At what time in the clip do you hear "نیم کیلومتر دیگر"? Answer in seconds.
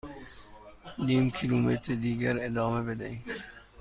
1.05-2.35